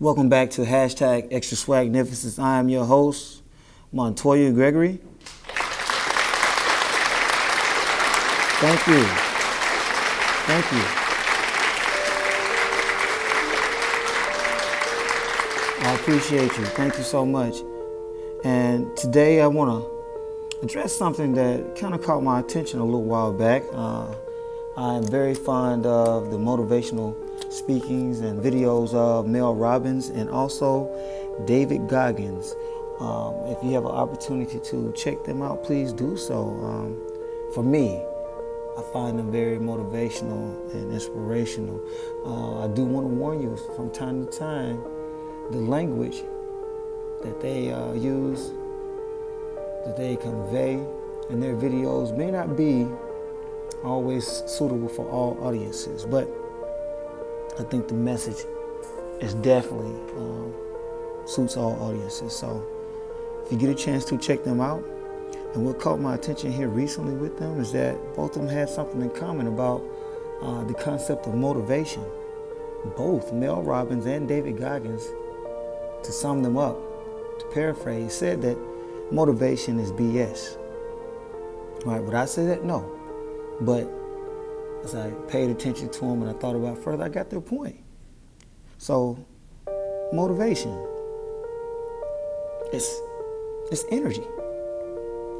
Welcome 0.00 0.28
back 0.28 0.50
to 0.50 0.60
hashtag 0.60 1.26
Extra 1.32 1.56
Swagnificence. 1.56 2.40
I 2.40 2.60
am 2.60 2.68
your 2.68 2.84
host, 2.84 3.42
Montoya 3.90 4.52
Gregory. 4.52 5.00
Thank 8.60 8.86
you. 8.86 9.02
Thank 10.46 10.70
you. 10.70 10.84
I 15.84 15.94
appreciate 15.94 16.56
you. 16.56 16.64
Thank 16.66 16.96
you 16.96 17.02
so 17.02 17.26
much. 17.26 17.56
And 18.44 18.96
today 18.96 19.40
I 19.40 19.48
want 19.48 19.82
to 19.82 20.64
address 20.64 20.96
something 20.96 21.32
that 21.34 21.74
kind 21.74 21.92
of 21.92 22.04
caught 22.04 22.22
my 22.22 22.38
attention 22.38 22.78
a 22.78 22.84
little 22.84 23.02
while 23.02 23.32
back. 23.32 23.64
Uh, 23.72 24.14
I'm 24.76 25.02
very 25.08 25.34
fond 25.34 25.86
of 25.86 26.30
the 26.30 26.38
motivational 26.38 27.16
speakings 27.50 28.20
and 28.20 28.42
videos 28.42 28.94
of 28.94 29.26
Mel 29.26 29.54
Robbins 29.54 30.08
and 30.08 30.28
also 30.28 30.90
David 31.46 31.88
Goggins. 31.88 32.54
Um, 33.00 33.34
if 33.46 33.62
you 33.62 33.72
have 33.72 33.84
an 33.84 33.92
opportunity 33.92 34.58
to 34.58 34.92
check 34.96 35.24
them 35.24 35.42
out, 35.42 35.62
please 35.62 35.92
do 35.92 36.16
so. 36.16 36.48
Um, 36.62 37.00
for 37.54 37.62
me, 37.62 38.02
I 38.76 38.82
find 38.92 39.18
them 39.18 39.30
very 39.32 39.58
motivational 39.58 40.72
and 40.72 40.92
inspirational. 40.92 41.80
Uh, 42.24 42.64
I 42.64 42.68
do 42.68 42.84
want 42.84 43.08
to 43.08 43.14
warn 43.14 43.42
you 43.42 43.56
from 43.74 43.90
time 43.90 44.26
to 44.26 44.38
time, 44.38 44.82
the 45.50 45.58
language 45.58 46.22
that 47.22 47.40
they 47.40 47.72
uh, 47.72 47.92
use, 47.92 48.52
that 49.84 49.96
they 49.96 50.16
convey 50.16 50.74
in 51.30 51.40
their 51.40 51.56
videos 51.56 52.16
may 52.16 52.30
not 52.30 52.56
be 52.56 52.86
always 53.84 54.42
suitable 54.46 54.88
for 54.88 55.08
all 55.08 55.38
audiences, 55.42 56.04
but 56.04 56.28
I 57.58 57.64
think 57.64 57.88
the 57.88 57.94
message 57.94 58.44
is 59.20 59.34
definitely 59.34 59.94
um, 60.16 60.54
suits 61.26 61.56
all 61.56 61.72
audiences. 61.82 62.32
So 62.32 62.64
if 63.44 63.52
you 63.52 63.58
get 63.58 63.70
a 63.70 63.74
chance 63.74 64.04
to 64.06 64.18
check 64.18 64.44
them 64.44 64.60
out, 64.60 64.84
and 65.54 65.64
what 65.64 65.80
caught 65.80 65.98
my 65.98 66.14
attention 66.14 66.52
here 66.52 66.68
recently 66.68 67.14
with 67.14 67.38
them 67.38 67.60
is 67.60 67.72
that 67.72 67.96
both 68.14 68.36
of 68.36 68.42
them 68.42 68.48
had 68.48 68.68
something 68.68 69.00
in 69.00 69.10
common 69.10 69.48
about 69.48 69.82
uh, 70.40 70.62
the 70.64 70.74
concept 70.74 71.26
of 71.26 71.34
motivation. 71.34 72.04
Both 72.96 73.32
Mel 73.32 73.62
Robbins 73.62 74.06
and 74.06 74.28
David 74.28 74.58
Goggins, 74.58 75.08
to 76.04 76.12
sum 76.12 76.44
them 76.44 76.56
up, 76.56 76.78
to 77.40 77.46
paraphrase, 77.46 78.12
said 78.12 78.40
that 78.42 78.56
motivation 79.10 79.80
is 79.80 79.90
BS. 79.90 80.56
Right, 81.84 82.00
would 82.02 82.14
I 82.14 82.26
say 82.26 82.46
that? 82.46 82.64
No. 82.64 82.88
But 83.60 83.90
as 84.84 84.94
I 84.94 85.10
paid 85.28 85.50
attention 85.50 85.90
to 85.90 86.00
them 86.00 86.22
and 86.22 86.30
I 86.30 86.34
thought 86.34 86.56
about 86.56 86.78
further, 86.78 87.04
I 87.04 87.08
got 87.08 87.30
their 87.30 87.40
point. 87.40 87.80
So, 88.78 89.18
motivation, 90.12 90.72
it's, 92.72 93.00
it's 93.70 93.84
energy, 93.90 94.22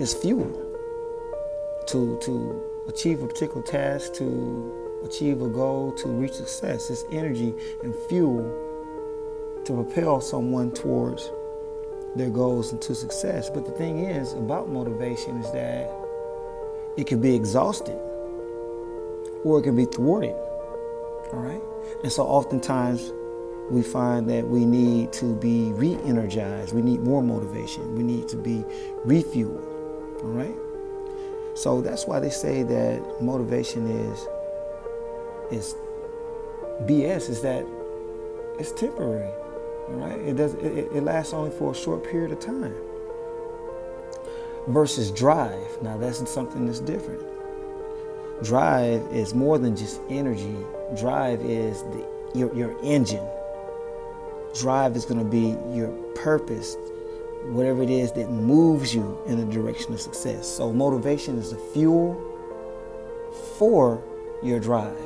it's 0.01 0.15
fuel 0.15 0.65
to, 1.87 2.19
to 2.23 2.85
achieve 2.89 3.23
a 3.23 3.27
particular 3.27 3.63
task, 3.63 4.15
to 4.15 5.03
achieve 5.05 5.41
a 5.43 5.49
goal, 5.49 5.93
to 5.93 6.09
reach 6.09 6.33
success. 6.33 6.91
It's 6.91 7.05
energy 7.13 7.55
and 7.83 7.95
fuel 8.09 8.43
to 9.65 9.73
propel 9.73 10.21
someone 10.21 10.73
towards 10.73 11.31
their 12.17 12.31
goals 12.31 12.73
and 12.73 12.81
to 12.83 12.95
success. 12.95 13.51
But 13.51 13.67
the 13.67 13.73
thing 13.73 14.01
is 14.01 14.33
about 14.33 14.69
motivation 14.69 15.37
is 15.39 15.51
that 15.53 15.91
it 16.97 17.07
can 17.07 17.21
be 17.21 17.35
exhausted 17.35 17.99
or 19.45 19.61
it 19.61 19.63
can 19.63 19.77
be 19.77 19.85
thwarted. 19.85 20.35
All 21.33 21.41
right? 21.41 21.63
And 22.03 22.13
so 22.13 22.25
oftentimes 22.25 23.13
we 23.71 23.83
find 23.83 24.29
that 24.31 24.47
we 24.47 24.65
need 24.65 25.13
to 25.15 25.35
be 25.35 25.73
re 25.73 25.99
energized. 26.05 26.75
We 26.75 26.83
need 26.83 27.01
more 27.01 27.23
motivation. 27.23 27.95
We 27.95 28.03
need 28.03 28.29
to 28.29 28.37
be 28.37 28.65
refueled. 29.05 29.65
All 30.23 30.31
right? 30.31 30.55
So 31.55 31.81
that's 31.81 32.07
why 32.07 32.21
they 32.21 32.31
say 32.31 32.63
that 32.63 33.23
motivation 33.23 33.87
is 33.91 34.27
is 35.51 35.75
BS 36.83 37.29
is 37.29 37.43
that 37.43 37.67
it's 38.59 38.73
temporary. 38.73 39.33
All 39.89 39.95
right? 39.95 40.19
It 40.21 40.37
does 40.37 40.55
it, 40.55 40.89
it 40.95 41.03
lasts 41.03 41.33
only 41.33 41.51
for 41.51 41.73
a 41.73 41.75
short 41.75 42.05
period 42.05 42.33
of 42.33 42.41
time. 42.41 42.75
Versus 44.69 45.11
drive. 45.11 45.83
Now 45.83 45.97
that's 45.97 46.29
something 46.31 46.67
that's 46.67 46.81
different. 46.81 47.23
Drive 48.43 49.03
is 49.13 49.35
more 49.35 49.59
than 49.59 49.77
just 49.77 50.01
energy. 50.09 50.57
Drive 50.97 51.41
is 51.41 51.83
the, 51.83 52.07
your, 52.37 52.55
your 52.55 52.77
engine. 52.85 53.27
Drive 54.61 54.95
is 54.95 55.05
going 55.05 55.19
to 55.19 55.25
be 55.25 55.57
your 55.77 55.89
purpose, 56.15 56.77
whatever 57.47 57.83
it 57.83 57.91
is 57.91 58.13
that 58.13 58.31
moves 58.31 58.95
you 58.95 59.21
in 59.27 59.39
the 59.39 59.53
direction 59.53 59.93
of 59.93 60.01
success. 60.01 60.47
So, 60.47 60.73
motivation 60.73 61.37
is 61.37 61.51
the 61.51 61.59
fuel 61.75 62.15
for 63.59 64.03
your 64.43 64.61
drive. 64.61 64.97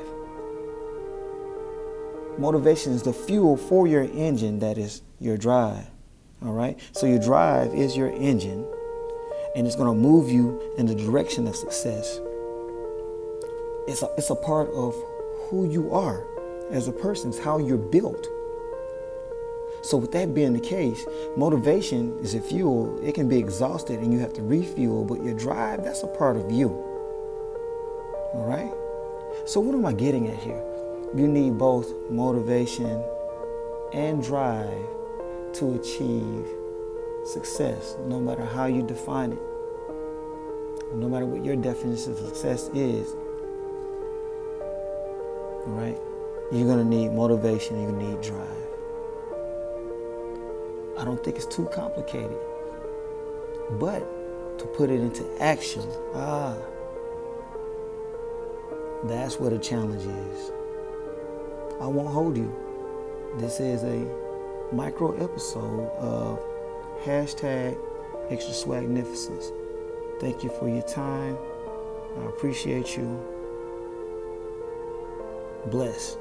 Motivation 2.39 2.93
is 2.93 3.03
the 3.03 3.15
fuel 3.15 3.57
for 3.57 3.87
your 3.87 4.03
engine 4.03 4.59
that 4.59 4.77
is 4.77 5.01
your 5.21 5.39
drive. 5.39 5.87
All 6.45 6.53
right? 6.53 6.79
So, 6.93 7.07
your 7.07 7.19
drive 7.19 7.73
is 7.73 7.97
your 7.97 8.11
engine, 8.11 8.67
and 9.57 9.67
it's 9.67 9.77
going 9.77 9.89
to 9.89 9.99
move 9.99 10.31
you 10.31 10.61
in 10.77 10.85
the 10.85 10.95
direction 10.95 11.49
of 11.49 11.57
success 11.57 12.21
it's 13.87 14.03
a, 14.03 14.11
it's 14.17 14.31
a 14.31 14.35
part 14.35 14.71
of 14.71 14.95
who 15.49 15.69
you 15.69 15.93
are 15.93 16.27
as 16.71 16.89
a 16.89 16.93
person, 16.93 17.31
it's 17.31 17.39
how 17.39 17.59
you're 17.59 17.77
built. 17.77 18.27
So, 19.83 19.97
with 19.97 20.13
that 20.13 20.33
being 20.33 20.53
the 20.53 20.61
case, 20.61 21.05
motivation 21.37 22.17
is 22.21 22.35
a 22.35 22.41
fuel. 22.41 23.01
It 23.03 23.15
can 23.15 23.29
be 23.29 23.39
exhausted 23.39 23.99
and 24.01 24.13
you 24.13 24.21
have 24.21 24.33
to 24.35 24.43
refuel, 24.43 25.05
but 25.05 25.23
your 25.25 25.35
drive, 25.35 25.83
that's 25.83 26.05
a 26.05 26.07
part 26.07 26.37
of 26.37 26.53
you. 26.53 26.69
All 28.35 28.45
right? 28.47 28.73
So, 29.49 29.61
what 29.61 29.75
am 29.75 29.85
I 29.85 29.93
getting 29.93 30.29
at 30.29 30.39
here? 30.39 30.63
You 31.15 31.27
need 31.27 31.59
both 31.59 31.93
motivation 32.11 33.05
and 33.93 34.23
drive 34.23 34.87
to 35.55 35.75
achieve 35.75 36.47
success, 37.27 37.97
no 38.07 38.21
matter 38.21 38.45
how 38.45 38.67
you 38.67 38.83
define 38.83 39.33
it. 39.33 39.43
No 40.95 41.09
matter 41.09 41.27
what 41.27 41.45
your 41.45 41.57
definition 41.57 42.13
of 42.13 42.19
success 42.19 42.69
is, 42.75 43.15
right? 45.67 45.99
You're 46.51 46.69
gonna 46.69 46.85
need 46.85 47.13
motivation, 47.13 47.81
you're 47.81 47.91
gonna 47.91 48.11
need 48.11 48.21
drive. 48.21 48.49
I 50.99 51.05
don't 51.05 51.23
think 51.25 51.37
it's 51.37 51.47
too 51.47 51.67
complicated. 51.73 52.37
But 53.73 54.59
to 54.59 54.67
put 54.67 54.91
it 54.91 55.01
into 55.01 55.25
action, 55.43 55.83
ah, 56.15 56.57
that's 59.05 59.41
where 59.41 59.51
the 59.51 59.59
challenge 59.59 60.03
is. 60.03 60.53
I 61.81 61.87
won't 61.87 62.09
hold 62.09 62.37
you. 62.37 62.55
This 63.39 63.59
is 63.59 63.83
a 63.83 64.07
micro 64.73 65.13
episode 65.23 65.89
of 65.99 66.39
hashtag 67.03 67.79
extra 68.31 68.53
swagnificence. 68.55 69.51
Thank 70.21 70.45
you 70.45 70.51
for 70.51 70.69
your 70.69 70.83
time. 70.83 71.37
I 72.21 72.27
appreciate 72.27 72.97
you 72.97 73.32
bless. 75.67 76.17